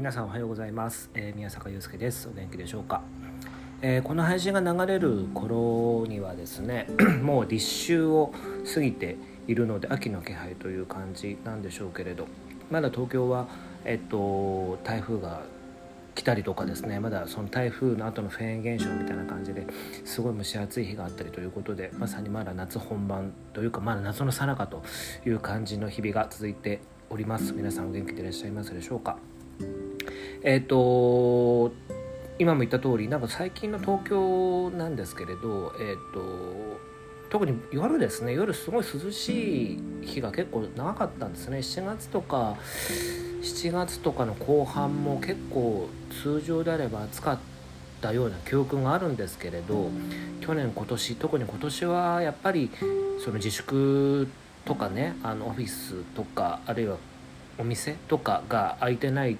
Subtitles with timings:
[0.00, 2.26] 皆さんおはようございます、えー宮坂祐介です。
[2.26, 3.02] お元気でしょうか、
[3.82, 6.86] えーこの配信が流れる頃にはですね
[7.22, 8.32] もう立秋を
[8.74, 12.26] 過ぎているので秋の気配という感じなんでしょうけれど
[12.70, 13.46] まだ東京は
[13.84, 15.42] えっと台風が
[16.14, 19.66] 来たりとかですねまだその台風の後のフェーン現象みたいな感じで
[20.06, 24.82] すごい蒸し暑い日があったりということでまさにまだ夏本番というかまだ夏の最中と
[25.26, 26.80] いう感じの日々が続いて
[27.10, 27.52] おります。
[27.52, 29.18] 皆さんお元気でいらっしゃいますでしょうか？
[30.42, 31.72] えっ、と
[32.38, 36.80] 今も言った通りなんか最近の東京なんですけれどえっ、と
[37.30, 41.58] 特に夜ですね夜すごい涼しい日が結構長かったんですね。
[41.58, 42.56] 7月とか
[43.42, 45.88] 7月とかの後半も結構
[46.22, 47.38] 通常であれば暑かっ
[48.00, 49.90] たような記憶があるんですけれど
[50.40, 52.70] 去年今年特に今年はやっぱり
[53.22, 54.28] その自粛
[54.64, 56.96] とかねあのオフィスとかあるいは
[57.58, 59.36] お店とかが開いてない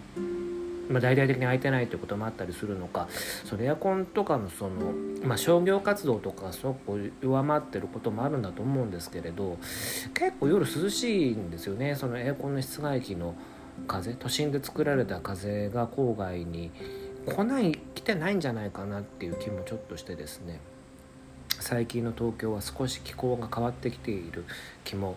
[0.91, 3.09] まあ、大々的に空いてないということもあったりするのか。
[3.45, 4.93] そのエアコンとかのその、
[5.25, 9.57] まあ、商業活動とかがすごく弱まってることもあるんだと思うんですけれど
[10.15, 11.95] 結構夜涼しいんですよね。
[11.95, 13.35] そのエアコンの室外機の
[13.87, 16.71] 風都心で作られた風が郊外に
[17.27, 20.61] 来ない来てないんじゃないかなっていう気もちょっとしてですね。
[21.61, 24.45] 最近の東京は少し気候が変わってきている
[24.83, 25.17] 気も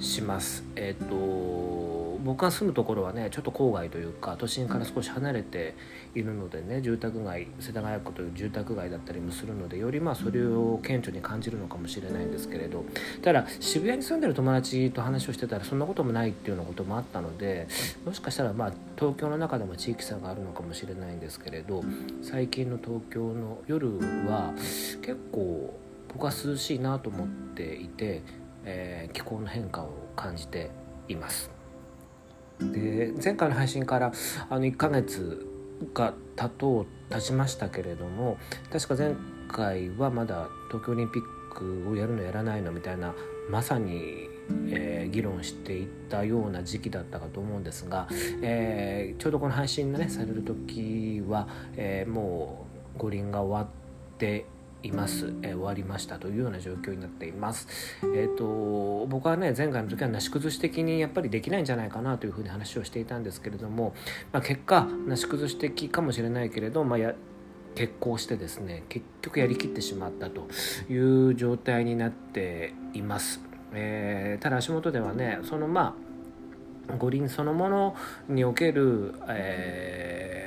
[0.00, 0.64] します。
[0.76, 5.74] えっ、と僕が住むところはねちょっと郊外というか都心から少し離れて
[6.14, 12.84] いるのでね住宅街世田谷区という住宅街だったりもするのでよりまあそれを顕著に感じるのかもしれないんですけれど
[13.22, 17.68] ただ渋谷に住んでる友達と話をしてたらそんなこともないっていうようなこともあったので
[18.04, 21.84] もしかしたらまあ東京の中でも地域差があるのかもしれないんですけれど
[22.22, 24.52] 最近の東京の夜は
[25.00, 28.22] 結構僕は涼しいなと思っていて、
[28.64, 30.70] えー気候の変化を感じて
[31.08, 31.50] います。
[32.60, 34.12] で前回の配信から
[34.50, 35.46] あの1ヶ月
[35.94, 38.36] が経とう経ちましたけれども
[38.72, 39.14] 確か前
[39.48, 41.22] 回はまだ東京オリンピッ
[41.54, 43.14] クをやるのやらないのみたいな
[43.48, 44.28] まさに、
[44.70, 48.08] えー議論していったような時期だったかと思うんですが、
[48.42, 54.44] えーちょうどこの配信がねされる時は、えーもう五輪が終わって
[54.82, 57.66] います、えー終わりましたというような状況になっています。
[58.14, 63.94] えー、と僕はね前回の時はなし崩し的にやっぱりできないんじゃないかなというふうに話をしていたんですけれども、
[64.32, 67.14] まあ、結果なし崩し的かもしれないけれど、まあ、や
[67.74, 70.48] 結婚してですね結局やりきってしまったと
[70.90, 73.40] いう状態になっています。
[73.72, 75.96] えーただ足元ではねそのま
[76.88, 77.96] あ五輪そのもの
[78.28, 80.37] における、えー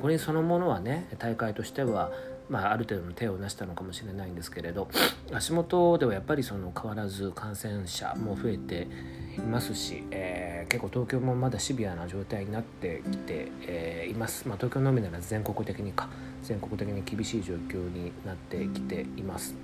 [0.00, 2.10] 五輪そのものはね大会としては、
[2.48, 4.88] まあ、ある程度の手を成したのかもしれないんですけれど
[5.32, 8.88] 足元ではやっぱりその変わらず感染者も増えて
[9.36, 16.08] いますし、えー結構東京もまだシビアな状態になってきて、えーいます、まあ、東京のみなら全国的にか
[16.42, 19.54] 全国的に厳しい状況になってきています。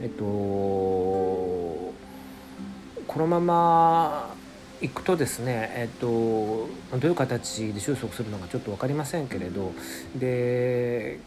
[0.00, 1.92] えっとこ
[3.18, 4.34] のまま
[4.80, 6.68] いくとですね、えっと、ど
[7.02, 9.72] ういう形で収束するのかちょっと分かりませんけれど
[10.16, 11.18] で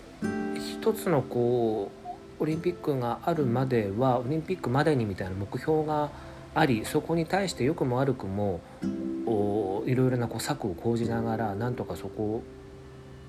[0.55, 2.07] 一つのこう
[2.39, 6.11] オリンピックがあるまではオリンピックまでにみたいな目標が
[6.53, 8.61] ありそこに対して良くも悪くも
[9.25, 12.43] おいろいろなこう策を講じながらなんとかそこを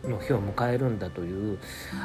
[0.05, 1.59] の日を迎えるんだという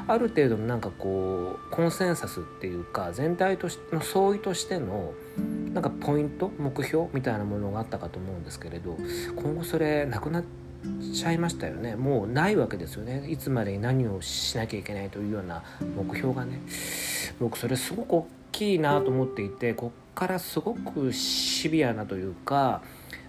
[0.07, 5.13] ある程度のなんかこうコンセンサスっていうか全体としの相違としての
[5.73, 8.97] なんかポイント目標みたいなものがあったかと思うんですけれど
[9.35, 10.43] 今後それなくなっ
[11.13, 11.95] ちゃいましたよね。
[11.95, 13.29] もうないわけですよね。
[13.29, 16.61] いつまでに何をしなきゃいけないというような目標がね。
[17.39, 22.81] 僕それすごく大きいなと思っていてこっからすごくシビアなというか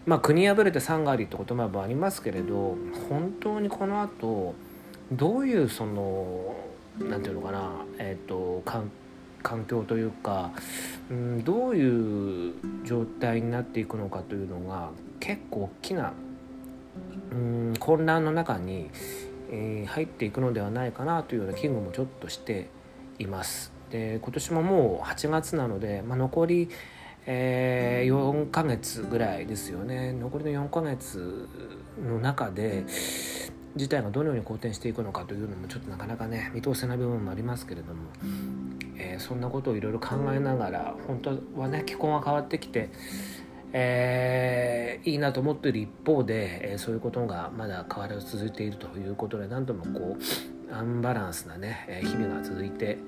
[0.06, 2.76] まあ国破れて山がありって言葉もありますけれど
[3.09, 4.54] 本当にこの後
[5.12, 6.56] どういうその
[6.98, 8.91] なんていうのかなえっ、と環
[9.42, 10.53] 環境というか、
[11.10, 12.54] うん、どういう
[12.84, 14.91] 状態になっていくのかというのが
[15.21, 16.15] 結構大きな、
[17.30, 18.91] うん、混乱の中に、
[19.50, 22.68] えー入っていくのではないかなというような危惧もちょっとして
[23.18, 23.72] います。
[23.91, 26.68] で今年ももう8月なので、まあ、残り、
[27.26, 30.12] えー4ヶ月ぐらいですよね。
[30.12, 31.48] 残りの4ヶ月
[32.06, 32.84] の中で
[33.76, 38.03] 事態がどのように好転していくのかというのもちょっとなかなかね見通せない部分もありますけれども、
[38.97, 42.91] えーそんなことをいろいろ考えながら本当はね気候が変わってきて、
[43.72, 52.98] えーいいなと思っている一方で、えーそういうことがまだ変わらず続いているということで何ともこうアンバランスなね、日々が続いて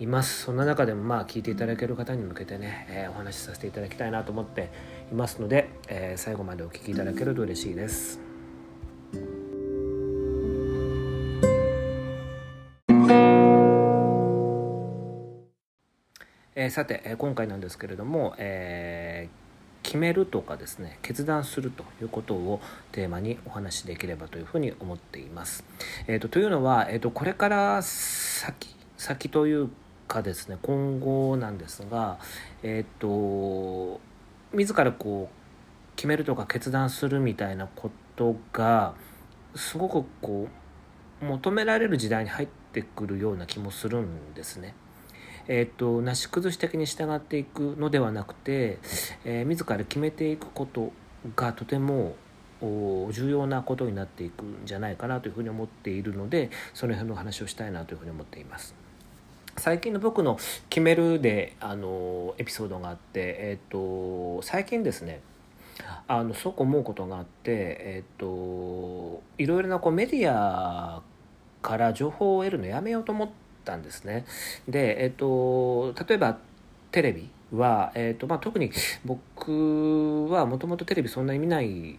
[0.00, 4.70] いますそんな中でもまあ聞いていただける方に向けてね、えー、お話しさせていただきたいなと思って
[5.12, 8.20] いますので、えー、最後までお聞きいただけると嬉しいです。
[16.56, 19.44] えー、さて、え今回なんですけれども、えー
[19.84, 25.62] 決めるとかですね決断するということをテーマにお話しできればというふうに思っています。
[26.08, 29.68] えーと、というのは、えーと、これから先先という
[30.06, 32.18] かですね今後なんですが、
[32.62, 34.00] えっ、と
[34.52, 38.94] 自らこう決めるとか決断するみたいなことが
[39.54, 40.48] すごくこ
[41.22, 44.74] う求められる時代に入ってくるような気もするんですね。
[45.46, 48.78] えーと、なし崩し的に従っていくのではなくて、
[49.24, 50.90] えー、自ら決めていくこと
[51.36, 52.16] がとても
[52.62, 58.74] 重要なことになっていくんじゃないかなというふうに思っているのでその辺の話をしたいなというふうに思っています。
[59.56, 65.20] 最近の僕の「決めるで」あのエピソードがあって、えーと、最近ですね
[66.06, 71.02] あのすごく思うことがあって、えーと、いろいろなこうメディア
[71.62, 73.28] から情報を得るのやめようと思っ
[73.64, 74.26] たんですね。
[74.68, 76.38] で、えっと、例えば
[76.90, 78.70] テレビは、えっとまあ、特に
[79.04, 81.98] 僕はもともとテレビそんなに見ない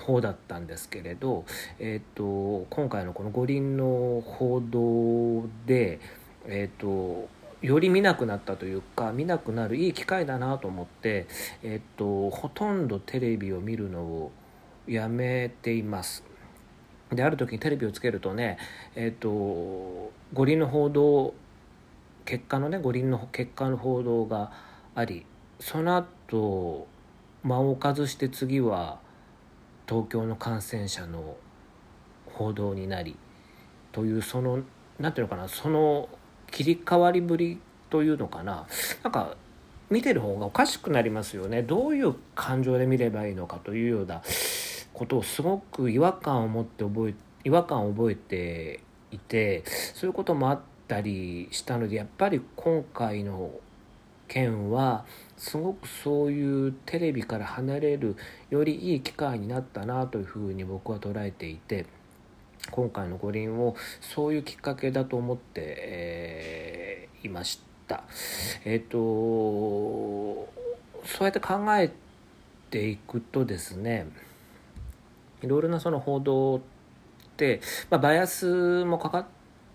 [0.00, 1.44] 方だったんですけれど、
[1.78, 6.00] えっと、今回のこの五輪の報道で、
[6.46, 7.28] えっと、
[7.62, 11.26] より見なくなったというか見なくなるいい機会だなと思って、
[11.62, 14.32] えっと、ほとんどテレビを見るのを
[14.86, 16.24] やめています。
[17.12, 18.56] である時にテレビをつけるとね
[18.94, 21.34] えっ、と五輪の報道
[22.24, 24.52] 結果のね五輪の結果の報道が
[24.94, 25.26] あり
[25.58, 26.86] その後
[27.42, 29.00] 間を置かずして次は
[29.88, 31.36] 東京の感染者の
[32.26, 33.16] 報道になり
[33.92, 34.60] というその
[35.00, 36.08] 何ていうのかなその
[36.50, 37.58] 切り替わりぶり
[37.90, 38.66] というのかな。
[39.02, 39.36] なんか
[39.90, 41.62] 見てる方がおかしくなりますよね。
[41.62, 44.22] どういう感情で見ればいいのかというような
[44.92, 47.14] ことをすごく違和感を持って覚え
[47.44, 48.80] 違和感を覚えて
[49.10, 49.64] いて
[49.94, 53.50] そういうこともあったりしたのでやっぱり今回の
[54.28, 55.04] 件は
[55.36, 58.16] すごくそういうテレビから離れる
[58.50, 61.86] よりいい機会になったなというふうに僕は捉えていて
[62.70, 68.04] 今回の五輪をそういうきっかけだと思って、えー、いました。
[68.64, 68.98] えっ、ー、と
[71.04, 71.90] そうやって考え
[72.70, 74.06] ていくとですね
[75.42, 76.60] いろいろなその報道っ
[77.36, 79.26] て、まあ、バイアスもかかっ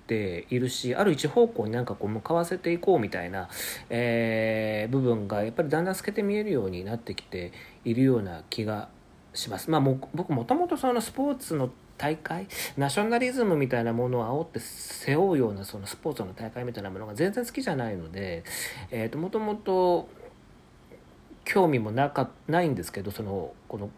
[0.07, 3.49] ているしある一方向になんかこう向かわせていこうみたいな、
[3.89, 7.51] えー、部分がやっぱりだんだん透けて見えるようになってきて
[7.83, 8.89] いるような気が
[9.33, 9.69] します。
[9.69, 12.47] まあ、も僕もともとそのスポーツの大会？
[12.77, 18.44] ナショナリズムみたいなものを煽って背負うようなそのスポーツの大会みたいなものが全然好きじゃないので、
[18.92, 20.07] えー、ともともと
[21.45, 23.89] 興味もなかないんですけどそのこの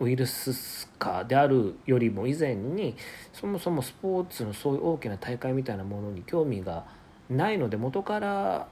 [0.00, 2.96] ウイルス化であるよりも以前に
[3.32, 6.84] そもそもスポーツのそういう大きな大会みたいなものに興味が
[7.30, 8.66] ないので元から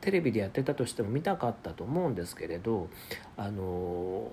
[0.00, 2.88] テレビでやってたとしても見たかったと思うんですけれど
[3.36, 4.32] あの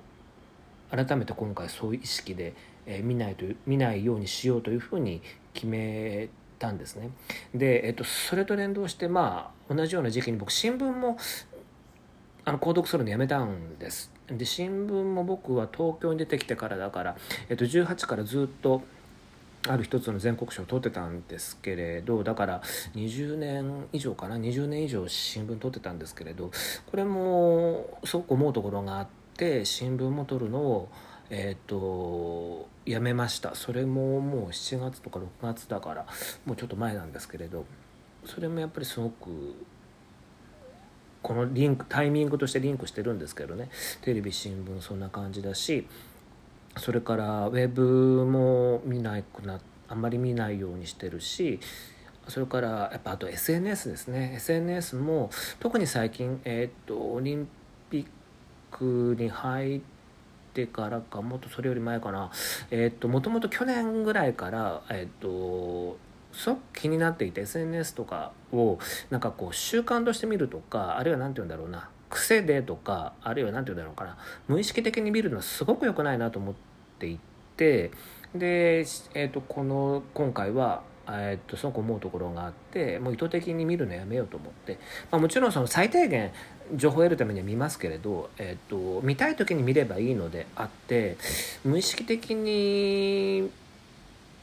[0.90, 2.54] 改めて今回そういう意識で、
[2.86, 5.22] えー、見ないと見ないようにしようというふうに
[5.54, 6.30] 決め
[6.60, 7.10] たんですね。
[7.54, 11.18] で、えっと、それと連動してまあ同じような時期に僕新聞も
[12.46, 14.12] あの購読するのやめたんです。
[14.28, 17.16] で新聞も僕は東京に出てきてからだから、
[17.50, 18.82] えっと、18からずっと
[19.68, 22.62] ある一つの全国賞を取ってたんですけれどだから
[22.96, 26.52] 20年以上かな？20年以上新聞取ってたんですけれど
[26.90, 29.08] これもすごく思うところがあっ
[29.38, 30.90] て新聞も取るのを
[31.32, 33.56] えっ、ー、とやめました。
[33.56, 36.06] それももう7月とか6月だから
[36.46, 37.66] もうちょっと前なんですけれど
[38.26, 39.56] それもやっぱりすごく
[41.24, 43.70] このリンクタイミングとしてリンクしてるんですけどね。
[44.02, 45.88] テレビ新聞そんな感じだし
[46.78, 51.60] それからウェブも見なくなあんまり見ないようにしてるし
[52.28, 54.34] それからやっぱあと SNS ですね。
[54.36, 55.30] SNS も
[55.62, 57.48] 特に最近、えー、とオリン
[57.90, 58.06] ピッ
[58.70, 60.01] クに入って
[60.68, 62.32] からかもっとそれより前かな。
[62.70, 65.98] え、っともともと去年ぐらいから、え、っと
[66.34, 68.80] すごく気になっていて SNS とかを
[69.10, 74.18] なんかこう習慣として見るとかあるいは何て言うんだろうな癖でとかあるいは何て言うんだろうかな
[74.48, 76.56] 無意識的に見るのはすごく良くないなと思っ
[77.00, 77.20] てい
[77.58, 77.92] て
[78.36, 84.78] で、えー、とこの今回はえー、とすごく思うところがあってもう意図的に見るのやめようと思って、
[85.10, 86.32] まあ、もちろんその最低限
[86.76, 91.18] 情報を得るためには見ますけれど、えーと見たい時に見ればいいのであって
[91.66, 93.50] 無意識的に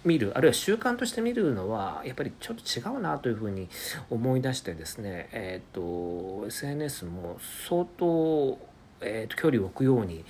[0.04, 3.68] 見るあるいは習慣として見るのはやっぱりちょっと違うなというふうに
[4.10, 7.38] 思い出してですね、えーと、SNS も
[7.68, 8.58] 相当、
[9.00, 10.24] えーと、距離を置くように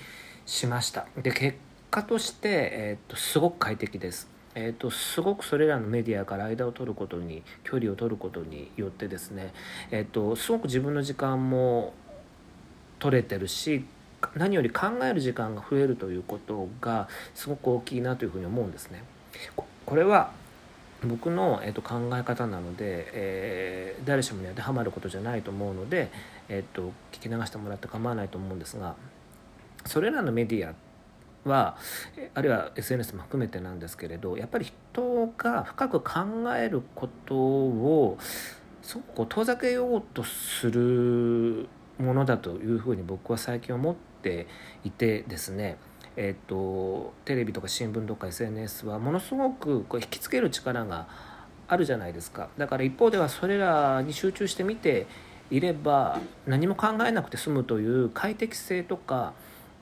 [0.46, 1.58] しましたで結
[1.90, 4.37] 果として、えーと、すごく快適です。
[4.60, 9.54] えーと、すごくそれらのメディアから間を取ることに距離を取ることによってですね、
[9.92, 11.94] えー、とすごく自分の時間も
[12.98, 13.84] 取れてるし
[14.34, 19.04] 何より考える時間が増えるということがすごく大きいなというふうに思うんですね。
[19.86, 20.32] これは
[21.06, 26.10] 僕の、えー、と考え方なので、えー、誰しもに当てはまることじゃないと思うので、
[26.48, 28.96] えー、と聞き流してもらって構わないと思うんですが
[29.86, 30.87] それらのメディアって
[31.48, 31.76] は
[32.34, 36.20] あるいは SNS も含めてなんですけれどやっぱり人が深く考
[36.56, 38.18] えることを
[38.82, 44.46] すごく遠ざけようとするものだというふうに僕は最近思って
[44.84, 45.76] いてですね。
[46.20, 51.06] えーと、テレビとか新聞とか SNS はものすごくこう引きつける力が
[51.68, 52.48] あるじゃないですか。
[52.58, 55.06] だから一方ではそれらに集中して見て
[55.50, 59.32] いれば何も考えなくて済むという快適性とか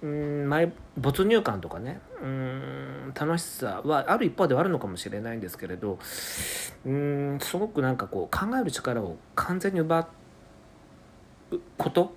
[0.03, 2.01] うん没入感とかね。
[2.23, 5.99] うん楽しさはある一方ではあるのかもしれないんですけれど。
[6.85, 10.09] うんすごくなんかこう考える力を完全に奪
[11.51, 12.13] うこと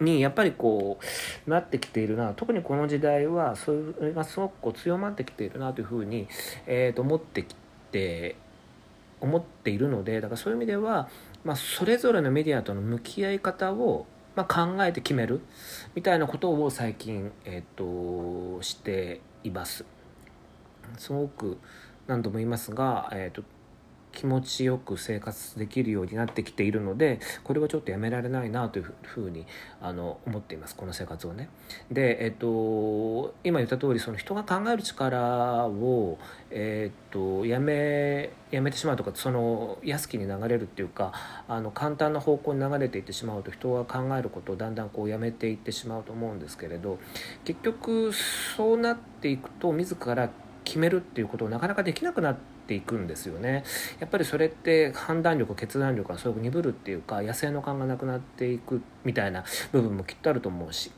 [0.00, 0.98] にやっぱりこ
[1.46, 2.32] うなってきているな。
[2.34, 6.28] 特にこの時代はそれがすごくこう強まってきているなというふうに、
[6.66, 7.54] えー、と思ってき
[7.90, 8.36] て
[9.20, 10.20] 思っているので。
[10.20, 11.08] だからそういう意味では、
[11.44, 15.40] まあ、それぞれのメディアとの向き合い方を、まあ、考えて決める？
[15.94, 19.84] みたいなことを最近、えー、としています。
[20.98, 21.58] すごく
[22.06, 23.42] 何度も言いますが、えーと
[24.14, 29.46] 気持ちよく生活できるようになってきているのでこれはちょっとやめられないなというふうに
[29.80, 31.48] あの思っていますこの生活をね。
[31.90, 36.18] で、えっと、今言った通りそり人が考える力を、
[36.50, 41.12] えっと、やめやめてしまうとかその安きに流れるっていうか
[41.48, 46.98] あの簡単な方向に流れていってしまうと人が考えることをだんだんこうやめていってしまうと思うんですけれど
[47.44, 48.12] 結局
[48.56, 50.30] そうなっていくと自ら
[50.62, 53.64] 決めるっていうことをなかなかできなくなってていくんですよね。
[54.00, 60.90] やっぱりそれって判断力決断力がすごく鈍るっていうか野生の感がなくなっていくみたいな部分もきっとあると思うし。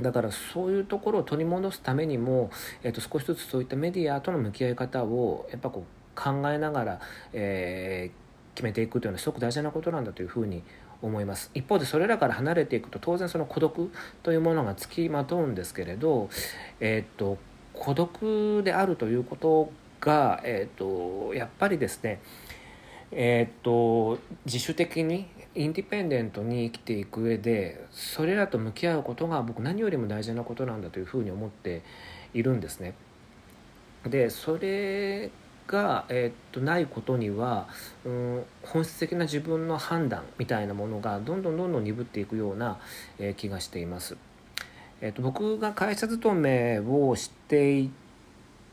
[0.00, 2.50] だからそういうところを取り戻すためにも、
[2.84, 7.00] えー、と少しずつそういったメディアとの向き合い方をやっぱこう考えながら、
[7.32, 10.62] えー、決めていくというのはすごく大事なことなんだというふうに
[11.02, 11.50] 思います。
[11.54, 13.90] 一方でそれらから離れていくと当然その孤独
[14.22, 16.30] というものがつきまとうんですけれど、
[16.78, 17.38] えーと
[17.78, 22.20] 孤独であるということが、えーと、やっぱりですね
[23.10, 31.82] えーと、自主的にインディペンデントに生きていく上でそれらと向き合うことが僕何よりも大事なことなんだというふうに思って
[32.34, 32.94] いるんですね。
[34.06, 35.30] でそれ
[35.66, 37.68] が、えー、とないことには、
[38.04, 42.78] うん、本質的な自分の判断みたいなものがどんどんどんどん鈍っていくような、
[43.18, 44.16] えー、気がしています。
[45.00, 48.07] えーと僕が会社勤めをしていて、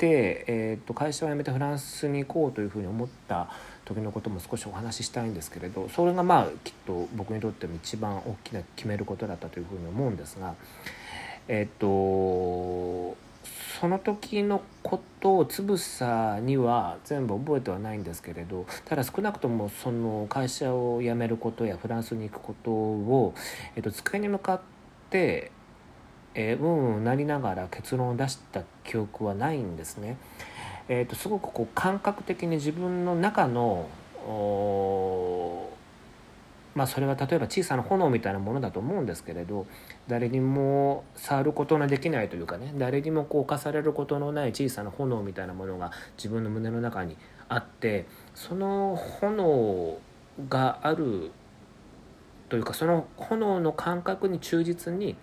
[0.02, 3.50] えー、と会社を辞めてフランスに行こうというふうに思った
[3.86, 10.56] 時のことも少しお話ししたいんですけれどそれがまあきっと僕にとっても一番大きな決めることだったというふうに思うんですが
[11.48, 13.18] えっ、ー、と
[13.80, 23.34] その時のことをつぶさには全部覚えてはないんですけれどただ少なくともその会社を辞めることやフランスに行くことを、
[23.75, 24.62] えー、と机に向かっ
[25.10, 25.52] て
[26.36, 30.18] えー、うんうんなりながら結論を出した記憶はないんですね。
[30.88, 33.89] えーと、すごくこう感覚的に自分の中の
[36.75, 39.65] まあそれは例えば小さな炎みたいなものだと思うんですけれど
[40.08, 47.15] 誰にも触ることのできないというかね誰にもこう侵されることのない小さな炎みたいなものが自分の胸の中に
[47.48, 49.98] あってその炎
[50.50, 51.32] がある
[52.50, 55.15] というかその炎の感覚に忠実に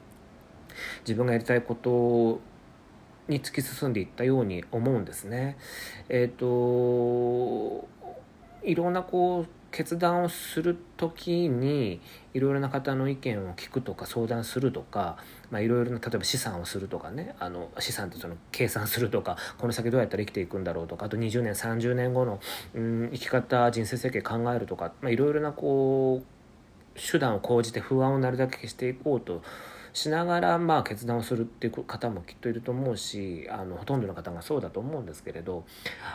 [1.01, 2.41] 自分がやりたいこと
[3.29, 5.57] に突き進んでいったように思うんですね。
[6.09, 7.89] えっ、ー、と
[8.65, 12.01] いろんなこう決断をする時に
[12.35, 15.17] いろいろな方の意見を聞くとか相談するとか、
[15.51, 22.39] まあ、いろいろな例えば資産をするとかねあの資産ってその計算するとかこの先どうやったら生きていくんだろうとかあと20年30年後の、
[22.75, 29.43] うん、生き方人生設計考えるとか、まあ、いろいろなこう手段を講じて不安をなるだけ消していこうと
[29.93, 35.65] しながらまあ決断をするっていう方もきっといると思うしあのほとんどの方がそうだと思うんですけれど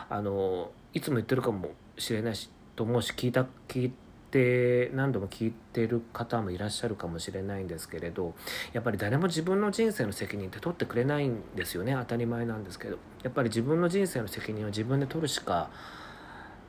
[0.08, 3.92] あのいつも言ってるかもしれないしと思うし聞いた聞い
[4.30, 8.34] て何度も聞いてる方もいらっしゃるかもしれないんですけれど
[8.72, 12.98] やっぱり誰も自分の人生の責任って取ってくれないんですよね当たり前なんですけど。
[13.22, 15.70] やっぱり自分の人生の責任は自分で取るしか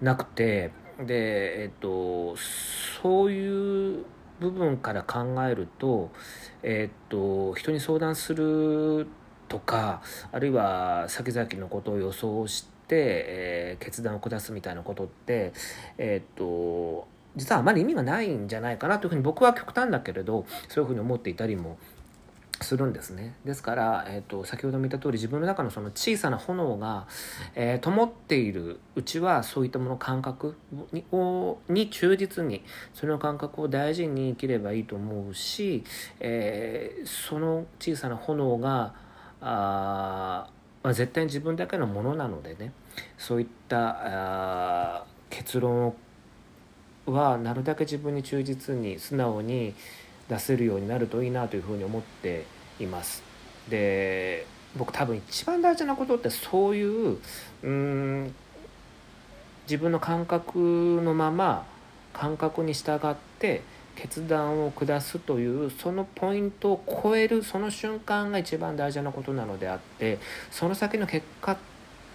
[0.02, 2.36] なくてでえっと
[3.02, 4.06] そういう
[4.40, 6.10] 部分から考えると
[6.64, 9.08] えっと人に相談する
[9.48, 15.54] とかあるいは先々のことを予想して、えー、決断を下すみたいなことって
[15.98, 21.78] えっと実はあまり意味がないんじゃないかなというふうに僕は極端だけれどそういうふうに思っていたりも
[22.62, 23.36] するんですね。
[23.46, 27.08] ですから、えーと、先ほども言った通り自分の中のその小さな炎が、
[27.56, 30.56] えー、灯っているうちはそういったもの感覚
[30.92, 32.64] にをに忠実に
[32.94, 35.84] その感覚を大事に生きればいいと思うし、
[36.20, 38.94] えー、その小さな炎が
[39.42, 40.50] あ、
[40.84, 42.74] まあ、絶対に自分だけのものなのでね
[43.18, 45.94] そういったあ結論
[47.06, 49.74] はなるだけ自分に忠実に素直に
[50.30, 52.46] 出せるようになるといいなというふうに思って
[52.80, 53.24] います。
[53.70, 54.46] で
[54.78, 57.18] 僕多分一番大事なことってそういう
[57.64, 58.34] うん
[59.64, 61.66] 自分の感覚のまま
[62.14, 63.62] 感覚に従って
[63.96, 70.20] 決断を下すというそのポイントを超えるその瞬間が一番大事なことなのであって
[70.52, 71.58] その先の結果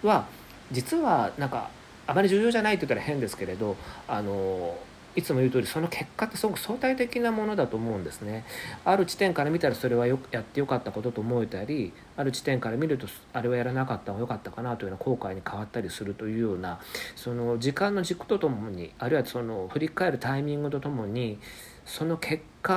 [0.03, 0.25] は
[0.71, 1.69] 実はなんか
[2.07, 3.75] あまり重要じゃないって言ったら変ですけれど
[4.07, 4.77] あの
[5.15, 8.43] いつも言う通りその結果ってすごく相対的なものだと思うんですね。
[8.83, 16.79] ある地点から見たらそれはよやってよかったことと思えたりある地点から見るとあれはやらなかった方が良かったかなというような後悔に変わったりするというような
[17.15, 21.39] その時間の軸とともにあるいはその振り返るタイミングとともに
[21.85, 22.73] その結果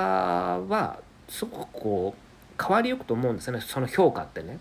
[0.68, 4.58] はすごくこう変わりゆくと思うんですねその評価ってね。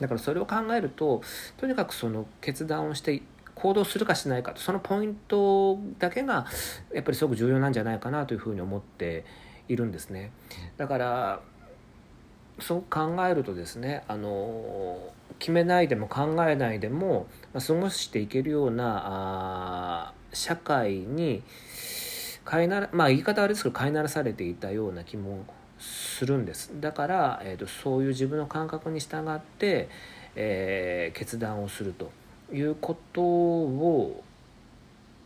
[0.00, 1.20] だからそれを考えると
[1.58, 3.20] とにかくその決断をして
[3.60, 6.46] 行動するかしないかとそのポイントだけが
[6.92, 9.24] やっぱりすごく重要なんじゃないかなというふうに思って
[9.68, 10.32] いるんですね。
[10.76, 11.40] だから
[12.58, 14.98] そう考えるとですねあの
[15.38, 21.42] 決めないでも考えないでも、まあ、過ごしていけるようなあ社会に
[22.44, 25.44] 飼いならまあ言い方悪いですけど飼いならされていたような気も
[25.78, 29.88] するんですだから、えーと、とそういう自分の感覚に従って、
[30.36, 32.10] えー、決断をすると
[32.52, 34.22] いうことを、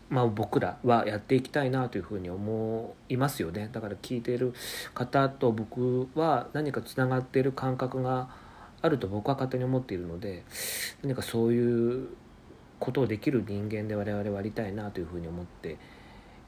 [0.09, 4.53] まあ、僕らはやっていきたいなというふうに思いますよねだから聞いてる
[4.93, 8.29] 方と僕は何かつながっている感覚が
[8.81, 10.43] あると僕は勝手に思っているので
[11.01, 12.07] 何かそういう
[12.79, 15.77] ことをできる人間で我々はありたいなというふうに思って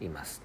[0.01, 0.41] います。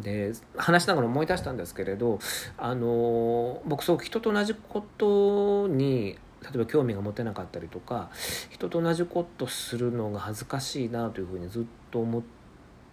[0.00, 2.20] で話しながら思い出したんですけれど
[2.56, 8.10] あの僕すごく人と同じことに例えば興味が持てなかったりとか
[8.48, 12.22] 人と同じことするのが恥ずかしいなというふうにずっと思っ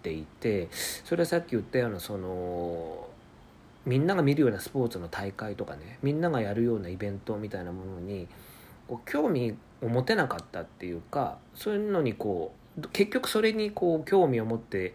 [0.02, 3.08] ていてそれはさっき言ったようなその
[3.86, 8.28] みんなが見るようなスポーツの大会とかねみんながやるようなイベントみたいなものに
[8.86, 14.94] こう興味を持てなかったっていうかそういうのにこう結局それにこう興味を持って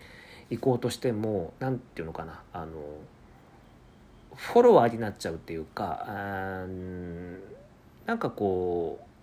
[0.49, 2.71] いこうとしても何て言うのかなあの
[4.35, 6.05] フォロワーになっちゃうっていうか
[8.05, 9.13] なんかこう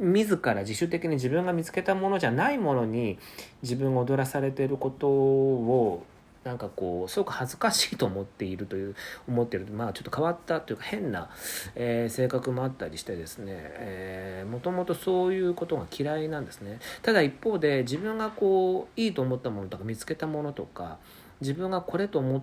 [0.00, 3.18] 自ら自主的に自分が見つけたものじゃないものに
[3.62, 6.06] 自分が踊らされていることを
[6.44, 8.94] なんかこうすごく恥ずかしいと思っているという
[9.28, 9.66] 思ってる。
[9.66, 11.28] まあちょっと変わったというか変な、
[11.74, 16.78] えー、性格もあったりしてですね、えもともとそういうことが嫌いなんですね。
[17.02, 20.96] ただ一方で自分がこういいと思ったものとか見つけたものとか
[21.42, 22.42] 自分がこれと思っ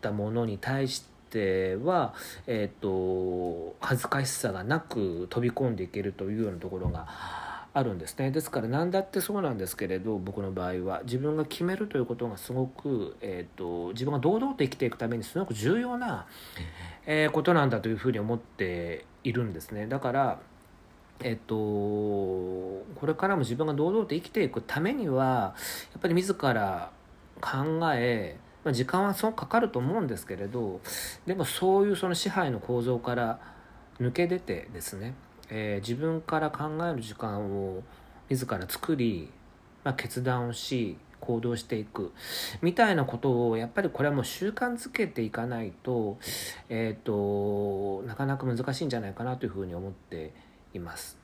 [0.00, 2.14] たものに対してては、
[2.46, 7.06] えーと、恥ずかしさがなく飛び込んでいけるというようなところが
[7.74, 8.30] あるんですね。
[8.30, 16.26] ですから何だってそうなんですけれど僕の場合は自分が決めるということがすごく、えーと、自分が堂々と生きていくためにすごく重要な、
[17.04, 19.86] えー、ことなんだというふうに思っているんですね。
[19.86, 20.38] だから
[21.20, 25.54] えっと、これからも自分が堂々と生きていくためには
[25.94, 26.90] やっぱり自ら
[27.40, 30.80] 考えまあ、時間はそうかかると思うんですけれど
[31.24, 33.38] でもそういうその支配の構造から
[34.00, 35.14] 抜け出てですね、
[35.48, 37.84] えー、自分から考える時間を
[38.28, 39.30] 自ら作り、
[39.84, 42.12] まあ、決断をし行動していく
[42.60, 46.18] みたいなことをやっぱりこれはもう習慣づけていかないと,、
[46.68, 50.32] えーと、なかなか難しいんじゃないかなというふうに思って
[50.74, 51.16] います。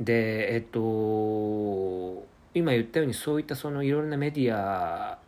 [0.00, 5.21] でえっ、と今言ったようにそういったそのいろいろなメディア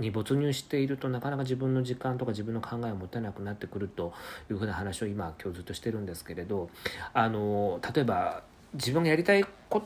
[0.00, 4.12] に没入しているとなかなか自分の時間とか自分の考えを持てなくなってくると
[4.50, 6.70] いうふうな話を今今日ずっとしてるんですけれど
[7.12, 8.42] あの例えば
[8.74, 9.82] 自分がやりたいこ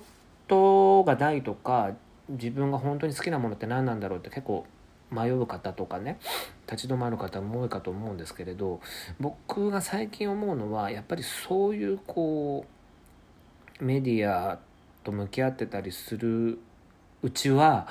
[0.47, 1.93] とがないとか
[2.29, 4.65] 自分が本当に好きなものって何なんだろうって結構
[5.11, 6.19] 迷う方とかね
[6.71, 8.81] 立ち止まる方も多いかと思うんですけれど
[9.21, 12.65] 僕が最近思うのはやっぱりそういうこ
[13.81, 14.59] うメディア
[15.03, 16.59] と向き合ってたりする
[17.25, 17.89] うちは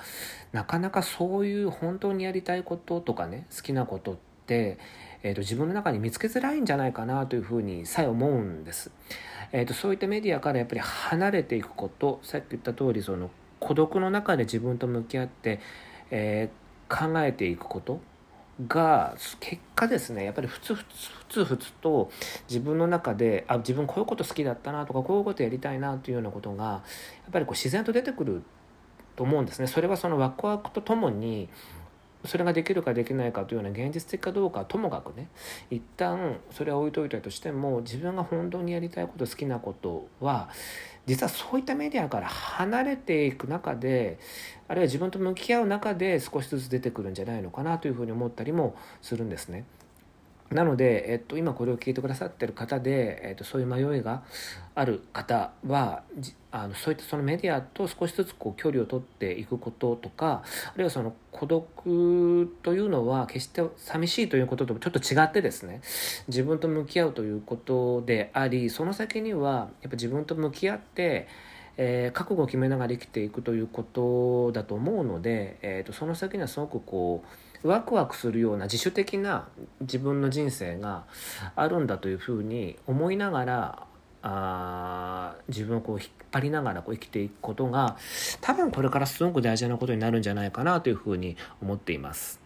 [0.52, 4.78] なかなかそういう本当にやりたいこととかね好きなことって、
[5.24, 8.92] えーと、自分の中に見つけづらいんじゃないかなというふうにさえ思うんです。
[9.52, 15.60] えーと、そういったメディアからやっぱり離れていくことさっき言った通りその孤独の中で自分と向き合って、
[16.12, 18.02] えー、考えていくこと
[18.68, 22.12] が結果ですねやっぱりふつふつふつふつと
[22.48, 26.82] 自分の中であ自分こういうこと好きだったなとかこういうことやりたいなというようなことがや
[27.30, 28.44] っぱりこう自然と出てくる
[29.16, 29.68] と思うんですね。
[29.68, 31.50] それはそのワクワクとともに
[32.26, 35.28] それができるかできないかというような現実的かどうかはともかくね
[35.70, 40.50] 一旦それは置いといたとしても自分が本当にやりたいこと好きなことは
[41.06, 44.20] 実はそういったメディアから離れていく中で
[44.70, 49.66] あるいは自分と向き合う中で少しずつ出てくるんじゃないのかなというふうに思ったりもするんですね。
[50.52, 54.24] なので、えっと、今これを聞いてくださってる方で、えっと、そういう迷いが
[54.76, 56.04] ある方は
[56.52, 65.82] あのそういったそのメディアと少しずつこう距離を取っていくこととかあるいはその孤独というのは決して寂しいということとちょっと違ってですね
[66.28, 71.28] 自分と向き合うということでありその先にはやっぱ自分と向き合って
[71.78, 77.28] えー、覚悟を決めながら生きていくということだと思うので、えーと、その先にはすごくこう
[77.64, 79.48] ワクワクするような自主的な
[79.82, 81.06] 自分の人生が
[81.56, 83.88] あるんだというふうに思いながら
[84.22, 87.98] あ自分をこう引っ張りながらこう生きていくことが
[88.42, 92.40] 多分これからすごく大事なことになるんじゃないかなというふうに思っています。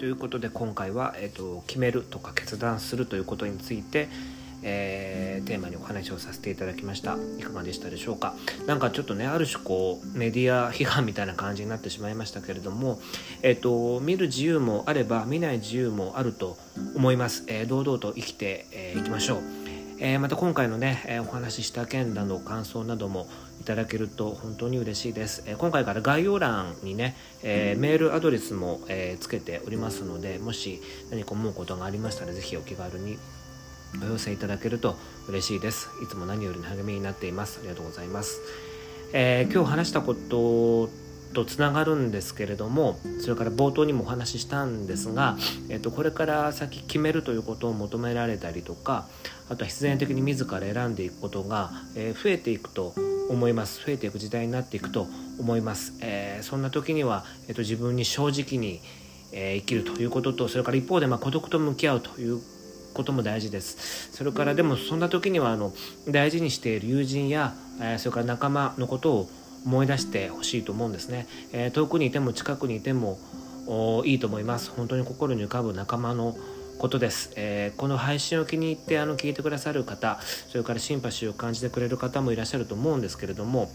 [0.00, 4.08] ということで今回は、えーと、決めるとか決断するということについて、
[4.62, 7.16] えー、テーマにお話をさせていただきました。
[7.38, 8.34] いかがでしたでしょうか？
[8.66, 13.00] なんかちょっとねある種こうメディア批判みたいな感じになってしまいましたけれども、
[13.42, 16.56] えーと、見る自由もあれば見ない自由もあると
[16.94, 19.42] 思います、えー、堂々と生きてい、えー、きましょう。
[20.02, 23.28] えー、また今回のね、えー、お話しした件だの感想なども
[23.60, 33.18] いただけると本当に嬉しいです、えー、今回から概要欄にね、えメールアドレスも、えつけておりますのでもし何か思うことがありましたら是非お気軽に
[34.02, 34.96] お寄せいただけると
[35.28, 35.88] 嬉しいです。
[36.02, 37.58] いつも何よりの励みになっています。
[37.60, 38.40] ありがとうございます、
[39.12, 40.88] え今日話したこと
[41.32, 45.36] とつながるんですけれどもそれから冒頭にもお話ししたんですが、
[45.68, 49.06] えっと、これから先決めるということを求められたりとか
[49.48, 52.94] あとは必然的に自ら選んでいくことが、え、増えていくと
[53.28, 53.84] 思います。
[53.84, 55.06] 増えていく時代になっていくと
[55.38, 58.80] 思います、えー、そんな時には、えっと、自分に正直に、
[59.32, 62.40] え、生きるということとそれから一方で、まあ、孤独と向き合うという
[62.92, 64.10] ことも大事です。
[64.12, 65.72] それからでもそんな時にはあの
[66.08, 69.30] 大事にしている友人や、えそれから仲間のことを
[69.64, 73.18] 思い出してほしいと思うんですね、え、遠くにいても近くにいても
[74.04, 74.70] いいと思います。
[74.70, 76.36] 本当に心に浮かぶ仲間の
[76.78, 83.70] ことです、えー、この配信を気に入ってあの聞いてくださる方それからシンパシーを感じてくれる方もいらっしゃると思うんですけれども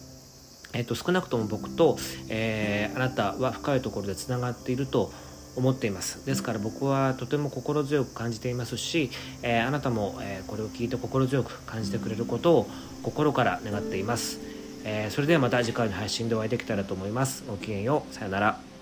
[0.76, 1.98] えっと、少なくとも僕と、
[2.28, 5.14] えー、あなたは深いところでつながっていると
[5.56, 9.10] 思っていますですから僕はとても心強く感じていますし、
[9.42, 12.68] えー、あなたも、えー、これを聞いて心強く感じてくれることを
[13.04, 14.40] 心から願っています。
[14.84, 17.44] えー、それではまた次回の配信でお会いできたらと思います。
[17.48, 18.14] ごきげんよう。
[18.14, 18.75] さよなら。